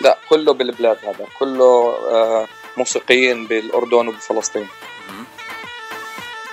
لا 0.00 0.18
كله 0.28 0.52
بالبلاد 0.52 0.98
هذا. 1.04 1.26
كله 1.38 1.96
آه، 2.10 2.48
موسيقيين 2.76 3.46
بالأردن 3.46 4.08
وبفلسطين. 4.08 4.68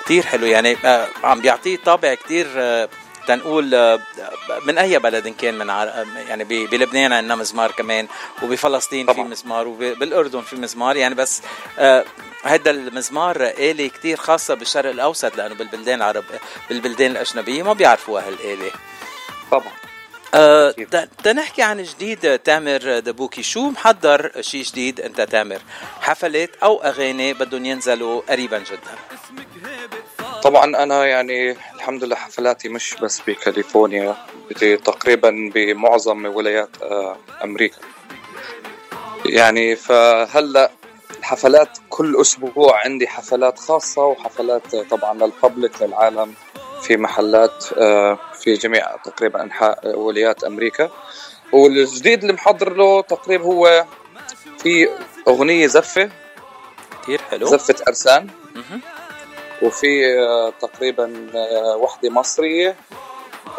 كتير 0.05 0.25
حلو. 0.25 0.45
يعني 0.45 0.77
آه 0.85 1.07
عم 1.23 1.41
بيعطيه 1.41 1.77
طابع 1.77 2.13
كتير 2.13 2.47
آه 2.57 2.89
تنقول 3.29 3.75
آه، 3.75 3.99
من 4.65 4.77
أي 4.77 4.99
بلد 4.99 5.27
إن 5.27 5.33
كان 5.33 5.57
من 5.57 5.69
عر... 5.69 6.05
يعني 6.27 6.43
بلبنان 6.43 7.13
عندنا 7.13 7.35
مزمار 7.35 7.71
كمان 7.71 8.07
وبفلسطين 8.43 9.05
في 9.05 9.13
طبعاً. 9.13 9.27
مزمار 9.27 9.67
وبالأردن 9.67 10.41
في 10.41 10.55
مزمار. 10.55 10.95
يعني 10.97 11.15
بس 11.15 11.41
آه، 11.79 12.05
هذا 12.43 12.71
المزمار 12.71 13.35
آلة 13.41 13.87
كتير 13.87 14.17
خاصة 14.17 14.53
بالشرق 14.53 14.89
الأوسط 14.89 15.37
لأنه 15.37 15.55
بالبلدان 15.55 15.97
العرب 15.97 16.23
بالبلدان 16.69 17.11
الأجنبية 17.11 17.63
ما 17.63 17.73
بيعرفوا 17.73 18.19
هالآلة 18.19 18.71
طبعا. 19.51 19.71
أه 20.33 20.75
تنحكي 21.23 21.61
عن 21.61 21.83
جديد 21.83 22.39
تامر 22.39 22.99
دبوكي 22.99 23.43
شو 23.43 23.69
محضر 23.69 24.31
شيء 24.41 24.63
جديد 24.63 25.01
أنت 25.01 25.21
تامر؟ 25.21 25.59
حفلات 26.01 26.49
أو 26.63 26.83
أغاني 26.83 27.33
بدهم 27.33 27.65
ينزلوا 27.65 28.21
قريبا 28.29 28.59
جدا؟ 28.59 28.95
طبعا 30.43 30.65
أنا 30.83 31.05
يعني 31.05 31.57
الحمد 31.79 32.03
لله 32.03 32.15
حفلاتي 32.15 32.69
مش 32.69 32.95
بس 33.01 33.21
بكاليفورنيا 33.27 34.15
تقريبا 34.85 35.51
بمعظم 35.55 36.25
ولايات 36.25 36.69
آه، 36.83 37.17
أمريكا. 37.43 37.77
يعني 39.25 39.75
فهلأ 39.75 40.71
الحفلات 41.19 41.77
كل 41.89 42.21
أسبوع 42.21 42.83
عندي 42.85 43.07
حفلات 43.07 43.59
خاصة 43.59 44.05
وحفلات 44.05 44.75
طبعا 44.75 45.13
للببليك 45.13 45.81
للعالم 45.81 46.33
في 46.81 46.97
محلات 46.97 47.65
آه، 47.77 48.19
في 48.39 48.53
جميع 48.53 48.95
تقريبا 48.95 49.43
أنحاء 49.43 49.97
ولايات 49.99 50.43
أمريكا. 50.43 50.89
والجديد 51.53 52.21
اللي 52.21 52.33
محضر 52.33 52.73
له 52.73 53.01
تقريبا 53.01 53.43
هو 53.45 53.85
في 54.57 54.89
أغنية 55.27 55.67
زفة 55.67 56.09
كثير 57.03 57.21
حلو. 57.21 57.47
زفة 57.47 57.75
أرسان. 57.87 58.27
وفي 59.61 60.19
آه، 60.19 60.53
تقريبا 60.61 61.27
آه، 61.35 61.75
وحدة 61.75 62.09
مصرية 62.09 62.75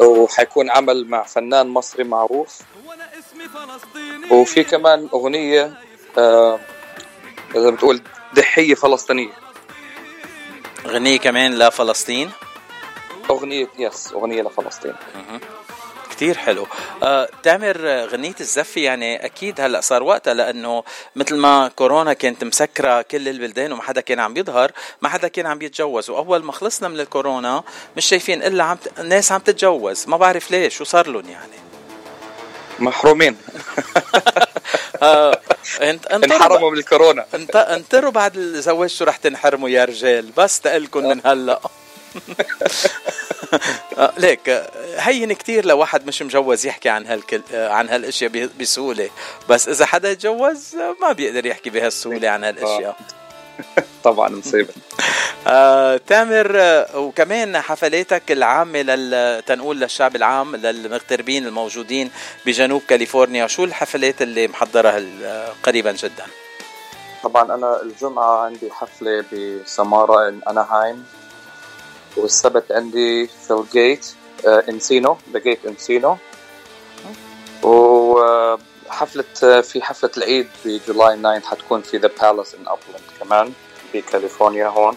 وحيكون 0.00 0.70
عمل 0.70 1.06
مع 1.08 1.22
فنان 1.22 1.68
مصري 1.68 2.04
معروف. 2.04 2.58
وفي 4.30 4.64
كمان 4.64 5.08
أغنية 5.14 5.74
آه، 6.18 6.60
إذا 7.54 7.70
بتقول 7.70 8.00
ضحيه 8.34 8.74
فلسطينية. 8.74 9.32
غنية 10.86 11.18
كمان 11.18 11.58
لفلسطين؟ 11.58 12.30
أغنية 13.30 13.68
يس 13.78 14.12
أغنية 14.12 14.42
لفلسطين. 14.42 14.94
كتير 16.20 16.38
حلو. 16.38 16.66
آه، 17.02 17.28
تامر 17.42 17.78
غنية 18.06 18.34
الزفة 18.40 18.80
يعني 18.80 19.24
أكيد 19.24 19.60
هلأ 19.60 19.80
صار 19.80 20.02
وقتها 20.02 20.34
لأنه 20.34 20.84
مثل 21.16 21.36
ما 21.36 21.70
كورونا 21.76 22.12
كانت 22.12 22.44
مسكرة 22.44 23.02
كل 23.02 23.28
البلدان 23.28 23.72
وما 23.72 23.82
حدا 23.82 24.00
كان 24.00 24.20
عم 24.20 24.34
بيظهر 24.34 24.72
ما 25.02 25.08
حدا 25.08 25.28
كان 25.28 25.46
عم 25.46 25.58
بيتجوز 25.58 26.10
وأول 26.10 26.44
ما 26.44 26.52
خلصنا 26.52 26.88
من 26.88 27.00
الكورونا 27.00 27.62
مش 27.96 28.06
شايفين 28.06 28.42
إلا 28.42 28.64
عم 28.64 28.76
ت... 28.76 29.00
الناس 29.00 29.32
عم 29.32 29.40
تتجوز. 29.40 30.04
ما 30.08 30.16
بعرف 30.16 30.50
ليش. 30.50 30.76
شو 30.76 30.84
صار 30.84 31.08
لهم 31.08 31.28
يعني؟ 31.28 31.58
محرومين. 32.78 33.36
آه، 35.02 35.40
انت 35.82 36.06
انحرموا 36.06 36.70
من 36.70 36.78
الكورونا. 36.78 37.26
انت 37.34 37.56
انطروا 37.56 38.10
بعد 38.10 38.36
الزواج 38.36 38.90
شو 38.90 39.04
رح 39.04 39.16
تنحرموا 39.16 39.68
يا 39.68 39.84
رجال. 39.84 40.30
بس 40.36 40.60
تقلكم 40.60 41.08
من 41.08 41.20
هلأ. 41.26 41.60
ليك 44.16 44.48
آه، 44.48 44.70
هين 44.98 45.32
كتير 45.32 45.66
لواحد 45.66 46.06
مش 46.06 46.22
مجوز 46.22 46.66
يحكي 46.66 46.88
عن 46.88 47.06
هالكل 47.06 47.42
آه، 47.54 47.68
عن 47.68 47.88
هالأشياء 47.88 48.48
بسهولة. 48.60 49.10
بس 49.48 49.68
إذا 49.68 49.86
حدا 49.86 50.10
يتجوز 50.10 50.76
آه، 50.76 50.96
ما 51.00 51.12
بيقدر 51.12 51.46
يحكي 51.46 51.70
بهالسهولة 51.70 52.28
عن 52.28 52.44
هالأشياء. 52.44 52.96
طبعا 54.04 54.28
مصيبة. 54.28 54.72
آه، 55.46 55.96
تامر 55.96 56.52
آه، 56.60 56.98
وكمان 56.98 57.60
حفلاتك 57.60 58.32
العامة 58.32 58.82
لل 58.82 59.42
تنقول 59.42 59.80
للشعب 59.80 60.16
العام 60.16 60.56
للمغتربين 60.56 61.46
الموجودين 61.46 62.10
بجنوب 62.46 62.82
كاليفورنيا 62.88 63.46
شو 63.46 63.64
الحفلات 63.64 64.22
اللي 64.22 64.48
محضرها 64.48 65.02
آه، 65.22 65.52
قريبا 65.62 65.92
جدا؟ 65.92 66.24
طبعا 67.22 67.54
أنا 67.54 67.82
الجمعة 67.82 68.44
عندي 68.44 68.70
حفلة 68.70 69.24
بسمارة 69.32 70.28
in 70.28 70.40
اناهايم 70.48 71.04
والسبت 72.16 72.72
عندي 72.72 73.26
في 73.26 73.50
The 73.50 73.74
Gate 73.74 74.06
آه، 74.46 74.64
انسينو 74.68 75.16
The 75.32 75.38
Gate 75.38 75.66
انسينو 75.66 76.16
وحفلة 77.62 79.24
في 79.60 79.82
حفلة 79.82 80.10
العيد 80.16 80.48
بجولاي 80.64 81.16
9 81.16 81.40
حتكون 81.40 81.82
في 81.82 81.96
The 81.96 82.10
Palace 82.22 82.54
in 82.54 82.60
ابلاند 82.68 83.04
كمان 83.20 83.52
بكاليفورنيا 83.94 84.66
هون. 84.68 84.96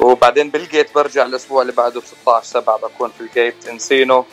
وبعدين 0.00 0.50
بال 0.50 0.65
Gate 0.65 0.94
برجع 0.94 1.26
الأسبوع 1.26 1.62
اللي 1.62 1.72
بعده 1.72 2.00
ب 2.00 2.04
16 2.04 2.46
7 2.46 2.76
بكون 2.78 3.10
في 3.10 3.20
ال 3.20 3.30
Gate 3.30 3.68
انسينو 3.68 4.24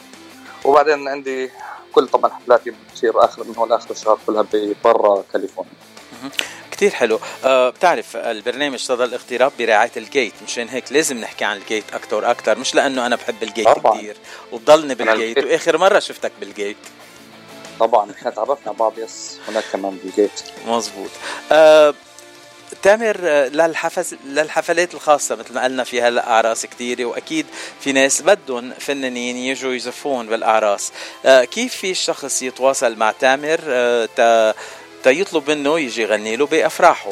وبعدين 0.65 1.07
عندي 1.07 1.51
كل 1.91 2.07
طبعا 2.07 2.31
حفلاتي 2.31 2.71
بتصير 2.71 3.25
اخر 3.25 3.43
من 3.43 3.55
هون 3.57 3.69
لاخر 3.69 3.91
الشهر 3.91 4.19
كلها 4.27 4.45
برا 4.83 5.23
كاليفورنيا. 5.33 5.73
كتير 6.77 6.91
حلو. 6.91 7.19
أه 7.45 7.69
بتعرف 7.69 8.15
البرنامج 8.17 8.79
صدى 8.79 9.03
الاغتراب 9.03 9.51
برعاية 9.59 9.91
الجيت. 9.97 10.33
مشان 10.47 10.67
هيك 10.69 10.91
لازم 10.91 11.17
نحكي 11.17 11.45
عن 11.45 11.57
الجيت 11.57 11.83
أكتر 11.93 12.31
أكتر. 12.31 12.57
مش 12.57 12.75
لأنه 12.75 13.05
أنا 13.05 13.15
بحب 13.15 13.43
الجيت 13.43 13.65
طبعاً. 13.67 13.97
كتير 13.97 14.17
وبضلني 14.51 14.95
بال 14.95 15.09
Gate 15.09 15.37
ال 15.37 15.40
Gate- 15.40 15.51
وآخر 15.51 15.77
مرة 15.77 15.99
شفتك 15.99 16.31
بال 16.39 16.50
Gate. 16.50 16.77
طبعا. 17.79 18.11
إحنا 18.11 18.31
تعرفنا 18.31 18.71
بعض. 18.71 18.93
yes 18.99 19.37
هناك 19.47 19.63
كمان 19.73 19.97
بال 20.03 20.11
Gate. 20.11 20.31
مزبوط 20.67 21.09
أه 21.51 21.93
تامر 22.81 23.17
آه، 23.23 23.47
للحف- 23.47 24.15
للحفلات 24.25 24.93
الخاصة 24.93 25.35
مثل 25.35 25.53
ما 25.53 25.63
قلنا 25.63 25.83
في 25.83 26.01
هلا 26.01 26.29
أعراس 26.29 26.65
كتيرة 26.65 27.05
وأكيد 27.05 27.45
في 27.81 27.91
ناس 27.91 28.21
بدهم 28.21 28.73
فنانين 28.79 29.35
يجوا 29.37 29.73
يزفون 29.73 30.27
بالأعراس. 30.27 30.91
أه 31.25 31.43
كيف 31.43 31.75
في 31.75 31.91
الشخص 31.91 32.41
يتواصل 32.41 32.95
مع 32.95 33.11
تامر؟ 33.11 33.57
تا 34.15 34.53
تيطلب 35.07 35.49
منه 35.49 35.79
يجي 35.79 36.01
يغني 36.01 36.35
له 36.35 36.45
بأفراحه. 36.45 37.11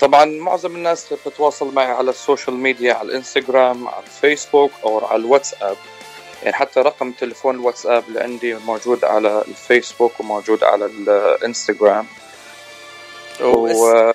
طبعا 0.00 0.24
معظم 0.24 0.76
الناس 0.76 1.12
بتتواصل 1.12 1.74
معي 1.74 1.86
على 1.86 2.10
ال 2.10 2.17
social 2.17 2.56
media 2.56 2.94
على 2.94 3.08
الإنستغرام 3.08 3.88
على 3.88 4.04
الفيسبوك 4.06 4.70
أو 4.84 5.06
على 5.06 5.16
الواتساب. 5.16 5.76
يعني 6.42 6.56
حتى 6.56 6.80
رقم 6.80 7.12
تليفون 7.12 7.54
الواتساب 7.54 8.04
اللي 8.08 8.20
عندي 8.20 8.54
موجود 8.54 9.04
على 9.04 9.44
الفيسبوك 9.48 10.20
وموجود 10.20 10.64
على 10.64 10.86
الإنستغرام. 10.86 12.06
و 13.40 14.12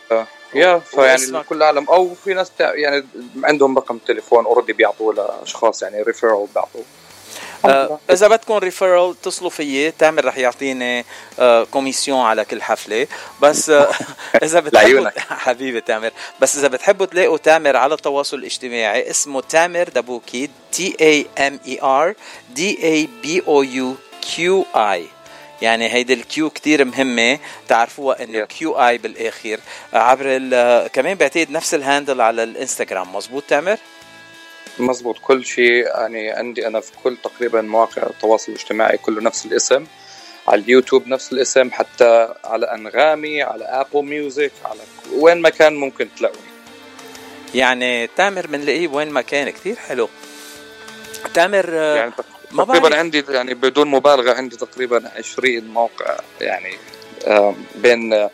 يا 0.54 0.80
فيعني؟ 0.80 1.44
كل 1.44 1.56
العالم 1.56 1.90
أو 1.90 2.14
في 2.14 2.34
ناس 2.34 2.52
يعني 2.60 3.06
عندهم 3.44 3.78
رقم 3.78 3.98
تليفون 3.98 4.46
already 4.46 4.74
بيعطوه 4.74 5.14
لأشخاص 5.14 5.84
يعني 5.84 6.02
referral 6.02 6.48
بيعطوه. 6.56 6.84
آه، 7.70 8.00
إذا 8.12 8.28
بدكم 8.28 8.54
referral 8.54 9.12
اتصلوا 9.12 9.50
فيي 9.50 9.92
تامر 9.92 10.26
رح 10.26 10.38
يعطيني 10.38 11.06
آه، 11.40 11.64
commission 11.64 12.20
على 12.26 12.46
كل 12.46 12.62
حفلة 12.62 13.08
بس 13.42 13.70
آه، 13.70 13.90
إذا 14.44 14.60
بتحبوا. 14.60 15.10
حبيبي 15.46 15.82
تامر 15.82 16.12
بس 16.40 16.58
إذا 16.58 16.68
بتحبوا 16.68 17.06
تلاقوا 17.06 17.38
تامر 17.38 17.76
على 17.78 17.94
التواصل 17.94 18.38
الاجتماعي 18.38 19.10
اسمه 19.10 19.42
تامر 19.42 19.84
دبوكي 19.90 20.50
T 20.72 20.96
A 21.02 21.26
M 21.48 21.60
E 21.68 21.80
R 21.84 22.14
D 22.56 22.84
A 22.84 23.10
B 23.24 23.44
O 23.48 23.64
U 23.64 23.96
Q 24.36 24.66
I 24.76 25.06
يعني 25.62 25.94
هيدي 25.94 26.14
ال 26.14 26.32
Q 26.32 26.50
كتير 26.50 26.86
مهمة 26.86 27.40
تعرفوها 27.68 28.24
إنه. 28.24 28.46
Q 28.46 28.74
I 28.88 28.98
بالآخر 28.98 29.60
آه، 29.94 29.98
عبر 29.98 30.24
ال- 30.26 30.88
كمان 30.88 31.14
بعتقد 31.18 31.52
نفس 31.52 31.74
ال 31.74 31.81
handle 31.81 32.22
على 32.22 32.44
الإنستغرام 32.44 33.16
مزبوط 33.16 33.44
تامر؟ 33.48 33.78
مزبوط 34.80 35.20
كل 35.20 35.46
شيء 35.46 35.86
يعني 35.86 36.30
عندي 36.30 36.68
أنا 36.68 36.80
في 36.80 36.92
كل 37.04 37.18
تقريبا 37.24 37.62
مواقع 37.62 38.04
التواصل 38.04 38.52
الاجتماعي 38.52 38.98
كله 38.98 39.22
نفس 39.22 39.46
الاسم. 39.46 39.86
على 40.48 40.62
اليوتيوب 40.62 41.08
نفس 41.08 41.34
الاسم 41.34 41.72
حتى 41.72 42.34
على 42.44 42.66
أنغامي 42.66 43.42
على 43.42 43.66
Apple 43.66 44.06
Music 44.06 44.52
على 44.66 44.80
وين 45.14 45.42
ما 45.42 45.50
كان 45.50 45.76
ممكن 45.76 46.08
تلاقوني. 46.18 46.48
يعني 47.56 48.08
تامر 48.08 48.48
بنلاقيه 48.48 48.88
وين 48.88 49.10
ما 49.10 49.22
كان 49.22 49.50
كتير 49.50 49.76
حلو. 49.76 50.10
تامر 51.34 51.66
آه، 51.70 51.96
يعني 51.96 52.12
ما 52.52 52.64
تقريبا 52.64 52.90
بعرف. 52.90 53.00
عندي 53.00 53.24
يعني 53.30 53.54
بدون 53.54 53.88
مبالغة 53.88 54.34
عندي 54.34 54.56
تقريبا 54.56 55.12
20 55.18 55.68
موقع 55.68 56.18
يعني 56.42 56.74
بين 57.76 58.30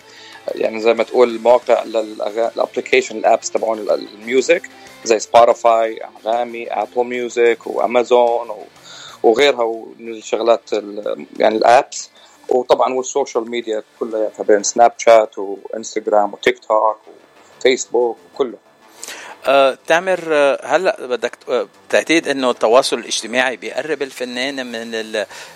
يعني 0.47 0.81
زي 0.81 0.93
ما 0.93 1.03
تقول 1.03 1.39
مواقع 1.39 1.83
لل 1.83 2.04
application 2.04 3.17
ال 3.17 3.24
apps 3.24 3.51
تبعون 3.51 3.79
ال- 3.79 3.91
ال 3.91 4.04
music 4.04 4.69
زي 5.03 5.19
Spotify 5.19 5.97
انغامي 6.03 6.67
Apple 6.71 7.03
Music 7.03 7.67
وامازون 7.67 8.49
وغيرها 9.23 9.83
من 9.99 10.13
الشغلات 10.13 10.73
ال- 10.73 11.25
يعني 11.39 11.57
ال 11.57 11.68
apps 11.68 12.09
وطبعا 12.49 12.93
وال 12.93 13.07
social 13.07 13.49
media 13.49 13.83
كلها 13.99 14.31
بين 14.39 14.63
سناب 14.63 14.91
شات 14.97 15.37
وانستغرام 15.37 16.33
وتيك 16.33 16.59
توك 16.59 16.97
وفيسبوك 17.59 18.17
وكله. 18.33 18.57
آه، 19.47 19.77
تامر 19.87 20.19
آه، 20.31 20.59
هلا 20.63 21.05
بدك 21.05 21.37
آه، 21.49 21.67
بتعتقد 21.87 22.27
إنه 22.27 22.51
التواصل 22.51 22.99
الاجتماعي 22.99 23.57
بيقرب 23.57 24.01
الفنان 24.01 24.65
من 24.65 25.11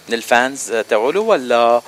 من 0.09 0.13
ال 0.13 0.25
fans 0.25 0.71
تبعوله 0.71 1.21
ولا 1.21 1.81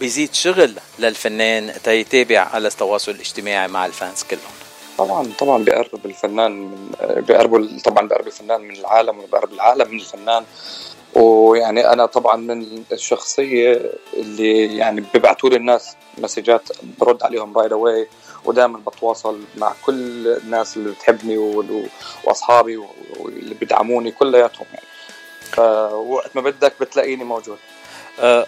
بيزيد 0.00 0.34
شغل 0.34 0.74
للفنان 0.98 1.72
تيتابع 1.84 2.40
على 2.40 2.68
التواصل 2.68 3.12
الاجتماعي 3.12 3.68
مع 3.68 3.86
ال 3.86 3.93
fans 3.93 4.22
كلهم؟ 4.22 4.52
طبعا 4.98 5.32
طبعا 5.38 5.64
بيقرب 5.64 6.06
الفنان 6.06 6.52
من 6.52 6.90
بيقرب 7.00 7.80
طبعا 7.84 8.08
بيقرب 8.08 8.26
الفنان 8.26 8.60
من 8.60 8.76
العالم 8.76 9.18
وبيقرب 9.18 9.52
العالم 9.52 9.90
من 9.90 10.00
الفنان. 10.00 10.44
ويعني 11.14 11.92
أنا 11.92 12.06
طبعا 12.06 12.36
من 12.36 12.82
الشخصية 12.92 13.92
اللي 14.14 14.76
يعني 14.76 15.04
بيبعتوا 15.14 15.50
لي 15.50 15.56
الناس 15.56 15.96
مسجات 16.18 16.68
برد 16.98 17.22
عليهم 17.22 17.58
right 17.58 17.72
away 17.72 18.08
ودائما 18.44 18.78
بتواصل 18.78 19.40
مع 19.56 19.72
كل 19.82 20.28
الناس 20.28 20.76
اللي 20.76 20.90
بتحبني 20.90 21.38
وأصحابي 22.24 22.76
واللي 23.20 23.54
بيدعموني 23.54 24.10
كلياتهم 24.10 24.66
يعني. 24.72 24.86
فوقت 25.42 26.36
ما 26.36 26.42
بدك 26.42 26.74
بتلاقيني 26.80 27.24
موجود. 27.24 27.58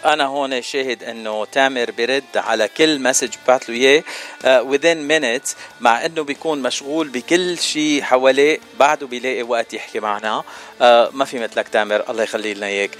أنا 0.05 0.25
هون 0.25 0.61
شاهد 0.61 1.03
إنه 1.03 1.45
تامر 1.45 1.91
برد 1.91 2.23
على 2.35 2.67
كل 2.67 2.99
مسج 2.99 3.33
بعت 3.47 3.69
له 3.69 3.75
إياه. 3.75 4.03
آه، 4.45 4.71
within 4.71 5.09
minutes 5.11 5.55
مع 5.81 6.05
إنه 6.05 6.23
بيكون 6.23 6.61
مشغول 6.61 7.07
بكل 7.09 7.57
شيء 7.57 8.01
حواليه 8.01 8.59
بعده 8.79 9.07
بيلاقي 9.07 9.43
وقت 9.43 9.73
يحكي 9.73 9.99
معنا. 9.99 10.43
آه، 10.81 11.09
ما 11.13 11.25
في 11.25 11.39
مثلك 11.39 11.67
تامر 11.67 12.03
الله 12.09 12.23
يخلي 12.23 12.53
لنا 12.53 12.67
إياك. 12.67 12.91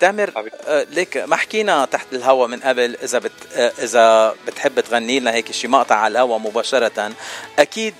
تامر 0.00 0.50
ليك 0.68 1.16
ما 1.16 1.36
حكينا 1.36 1.84
تحت 1.84 2.06
الهوا 2.12 2.46
من 2.46 2.60
قبل 2.60 2.96
إذا 3.02 3.18
بت 3.18 3.32
إذا 3.56 4.34
بتحب 4.46 4.80
تغني 4.80 5.20
لنا 5.20 5.32
هيك 5.32 5.52
شي 5.52 5.68
مقطع 5.68 5.94
على 5.94 6.12
الهوا 6.12 6.38
مباشرة. 6.38 7.12
أكيد 7.58 7.94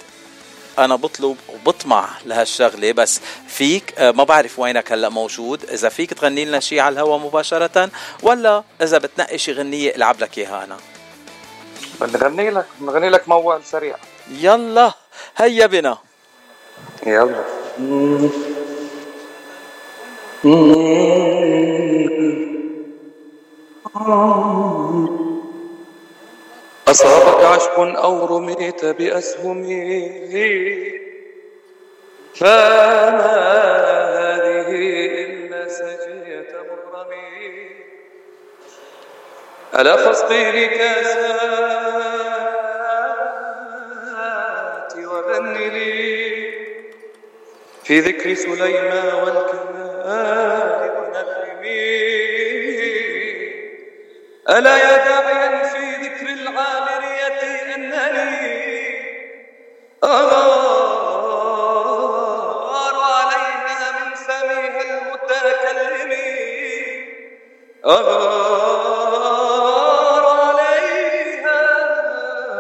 أنا 0.79 0.97
بطلب 0.97 1.37
وبطمع 1.49 2.09
لهالشغلة 2.27 2.93
بس 2.93 3.21
فيك 3.49 3.95
آه، 3.99 4.11
ما 4.11 4.25
بعرف 4.25 4.59
وينك 4.59 4.93
هلأ 4.93 5.09
موجود 5.09 5.71
إذا 5.71 5.89
فيك 5.89 6.15
تغني 6.15 6.45
لنا 6.45 6.61
شيء 6.61 6.81
على 6.81 6.93
الهوا 6.93 7.19
مباشرة 7.19 7.91
ولا 8.23 8.63
إذا 8.83 8.99
بتنقي 8.99 9.39
شي 9.39 9.53
غنية 9.53 9.97
العب 9.97 10.21
لك 10.21 10.39
إياها 10.39 10.65
أنا. 10.65 10.77
بنغني 12.01 12.51
لك 12.51 12.67
بنغني 12.81 13.09
لك 13.09 13.29
موال 13.29 13.65
سريع. 13.65 13.97
يلا 14.31 14.93
هيا 15.37 15.67
بنا. 15.67 15.99
يلا. 17.07 17.45
أصابك 26.93 27.45
عشق 27.45 27.79
أو 27.81 28.37
رميت 28.37 28.85
بأسهم 28.85 29.63
فما 32.35 33.43
هذه 34.19 34.71
إلا 35.25 35.69
سجية 35.69 36.53
مغرمي 36.69 37.69
ألا 39.79 39.97
فاسقي 39.97 40.69
كاسات 40.69 41.33
وغن 44.97 45.55
لي 45.57 46.53
في 47.85 48.01
ذكر 48.01 48.35
سليمان 48.35 49.15
والكمال 49.15 50.91
ونغمي. 50.97 52.03
ألا 54.51 54.77
يا 54.77 55.12
أغار 67.87 69.07
عليها 70.27 71.61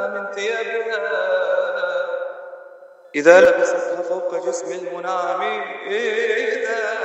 من 0.08 0.26
ثيابها. 0.34 1.08
إذا 3.14 3.40
لبستها 3.40 4.02
فوق 4.02 4.46
جسم 4.46 4.72
المنعم 4.72 5.42
إذا 5.86 7.01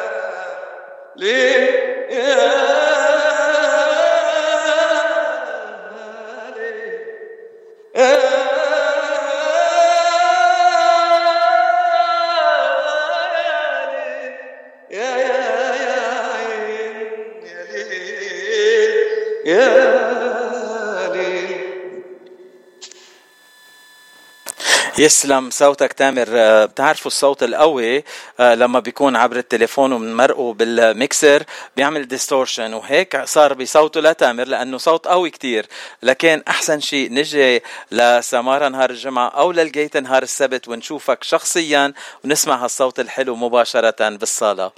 يسلم 25.00 25.50
صوتك 25.50 25.94
تامر. 25.94 26.26
آه، 26.30 26.66
بتعرفوا 26.66 27.12
الصوت 27.12 27.44
القوي 27.44 28.04
آه، 28.40 28.56
لما 28.56 28.80
بيكون 28.80 29.16
عبر 29.16 29.38
التليفون 29.38 29.94
ومنمرقه 29.94 30.54
بالميكسر 30.54 31.44
بيعمل 31.76 32.08
distortion 32.08 32.74
وهيك 32.74 33.24
صار 33.24 33.54
بصوته 33.54 34.02
لتامر 34.02 34.48
لأنه 34.48 34.78
صوت 34.78 35.08
قوي 35.08 35.30
كتير. 35.30 35.66
لكن 36.04 36.44
أحسن 36.48 36.80
شيء 36.80 37.14
نجي 37.14 37.64
لسمارة 37.92 38.68
نهار 38.68 38.90
الجمعة 38.90 39.28
أو 39.28 39.52
للجيت 39.52 39.98
نهار 39.98 40.24
السبت 40.24 40.68
ونشوفك 40.68 41.24
شخصيا 41.24 41.94
ونسمع 42.24 42.64
هالصوت 42.64 43.00
الحلو 43.00 43.36
مباشرة 43.36 44.10
بالصالة. 44.10 44.72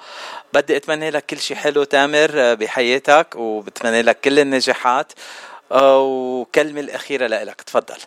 بدي 0.53 0.77
أتمنى 0.77 1.09
لك 1.09 1.25
كل 1.25 1.39
شيء 1.39 1.57
حلو 1.57 1.83
تامر 1.83 2.31
آه، 2.35 2.53
بحياتك 2.53 3.35
وبتمنى 3.35 4.01
لك 4.01 4.19
كل 4.21 4.39
النجاحات 4.39 5.11
وكلمة 5.71 6.79
الأخيرة 6.79 7.27
لك 7.27 7.61
تفضل. 7.61 7.97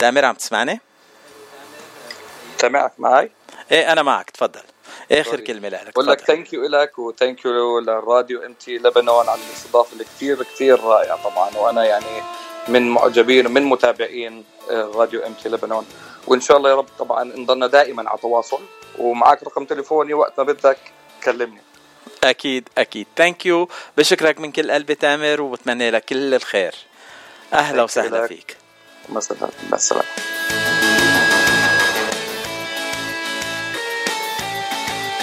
تامر 0.00 0.24
عم 0.24 0.34
تسمعني؟ 0.34 0.80
سامعك 2.60 2.92
معي؟ 2.98 3.30
إيه 3.72 3.92
أنا 3.92 4.02
معك 4.02 4.30
تفضل. 4.30 4.60
آخر 5.12 5.36
طيب. 5.36 5.46
كلمة 5.46 5.68
لك؟ 5.68 5.92
بقول 5.92 6.06
لك 6.06 6.20
thank 6.20 6.52
you 6.52 6.66
لك 6.66 6.98
و 6.98 7.06
thank 7.06 7.44
you 7.44 7.78
للراديو. 7.78 8.46
ام 8.46 8.52
تي 8.52 8.78
لبنان 8.78 9.28
على 9.28 9.40
الاستضافة 9.48 9.92
اللي 9.92 10.04
كثير 10.04 10.42
كثير 10.42 10.80
رائعة 10.80 11.30
طبعا 11.30 11.56
وأنا 11.56 11.84
يعني 11.84 12.22
من 12.68 12.90
معجبين 12.90 13.50
من 13.50 13.62
متابعين 13.62 14.44
آه، 14.70 14.90
راديو 14.94 15.26
أم 15.26 15.32
تي 15.32 15.48
لبنان. 15.48 15.84
وإن 16.26 16.40
شاء 16.40 16.56
الله 16.56 16.70
يا 16.70 16.74
رب 16.74 16.88
طبعا 16.98 17.24
نضلنا 17.24 17.66
دائما 17.66 18.10
على 18.10 18.18
تواصل 18.18 18.60
ومعك 18.98 19.42
رقم 19.42 19.64
تليفوني 19.64 20.14
وقت 20.14 20.38
ما 20.38 20.44
بدك 20.44 20.78
كلمني. 21.24 21.60
أكيد 22.24 22.68
أكيد. 22.78 23.06
ثانك 23.16 23.46
يو 23.46 23.68
بشكرك 23.96 24.40
من 24.40 24.52
كل 24.52 24.70
قلبي 24.70 24.94
تامر 24.94 25.40
وبتمنى 25.40 25.90
لك 25.90 26.04
كل 26.04 26.34
الخير. 26.34 26.74
أهلا 27.52 27.82
وسهلا 27.82 28.26
فيك. 28.26 28.59
مثلا. 29.12 29.48
السلامه 29.72 30.29